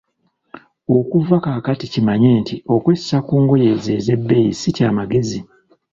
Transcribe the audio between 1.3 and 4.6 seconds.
kaakati kimanye nti okwessa ku ngoye ezo ezebbeeyi